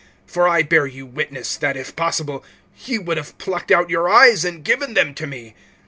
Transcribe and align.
For 0.25 0.47
I 0.47 0.63
bear 0.63 0.87
you 0.87 1.05
witness, 1.05 1.57
that 1.57 1.77
if 1.77 1.95
possible, 1.95 2.43
ye 2.87 2.97
would 2.97 3.17
have 3.17 3.37
plucked 3.37 3.69
out 3.69 3.91
your 3.91 4.09
eyes, 4.09 4.43
and 4.43 4.63
given 4.65 4.95
them 4.95 5.13
to 5.13 5.27
me. 5.27 5.53